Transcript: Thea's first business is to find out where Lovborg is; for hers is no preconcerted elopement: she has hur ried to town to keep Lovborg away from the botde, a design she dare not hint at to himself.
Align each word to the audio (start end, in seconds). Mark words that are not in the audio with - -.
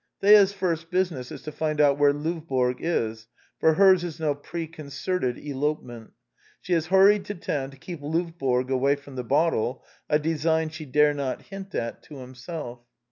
Thea's 0.19 0.51
first 0.51 0.89
business 0.89 1.31
is 1.31 1.43
to 1.43 1.51
find 1.51 1.79
out 1.79 1.99
where 1.99 2.11
Lovborg 2.11 2.77
is; 2.79 3.27
for 3.59 3.75
hers 3.75 4.03
is 4.03 4.19
no 4.19 4.33
preconcerted 4.33 5.37
elopement: 5.37 6.13
she 6.59 6.73
has 6.73 6.87
hur 6.87 7.09
ried 7.09 7.25
to 7.25 7.35
town 7.35 7.69
to 7.69 7.77
keep 7.77 8.01
Lovborg 8.01 8.71
away 8.71 8.95
from 8.95 9.15
the 9.15 9.23
botde, 9.23 9.79
a 10.09 10.17
design 10.17 10.69
she 10.69 10.85
dare 10.87 11.13
not 11.13 11.43
hint 11.43 11.75
at 11.75 12.01
to 12.01 12.15
himself. 12.17 12.79